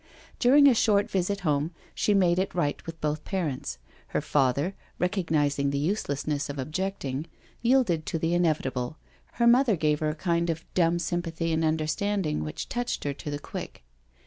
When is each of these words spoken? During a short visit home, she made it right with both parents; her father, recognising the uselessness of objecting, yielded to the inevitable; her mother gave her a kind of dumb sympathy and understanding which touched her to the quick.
During 0.39 0.67
a 0.67 0.73
short 0.73 1.11
visit 1.11 1.41
home, 1.41 1.75
she 1.93 2.15
made 2.15 2.39
it 2.39 2.55
right 2.55 2.83
with 2.87 2.99
both 3.01 3.23
parents; 3.23 3.77
her 4.07 4.19
father, 4.19 4.73
recognising 4.97 5.69
the 5.69 5.77
uselessness 5.77 6.49
of 6.49 6.57
objecting, 6.57 7.27
yielded 7.61 8.07
to 8.07 8.17
the 8.17 8.33
inevitable; 8.33 8.97
her 9.33 9.45
mother 9.45 9.75
gave 9.75 9.99
her 9.99 10.09
a 10.09 10.15
kind 10.15 10.49
of 10.49 10.65
dumb 10.73 10.97
sympathy 10.97 11.51
and 11.53 11.63
understanding 11.63 12.43
which 12.43 12.67
touched 12.67 13.03
her 13.03 13.13
to 13.13 13.29
the 13.29 13.37
quick. 13.37 13.83